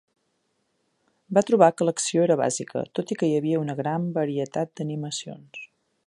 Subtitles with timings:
[1.37, 5.63] Va trobar que l’acció era bàsica, tot i que hi havia una gran varietat d’animacions.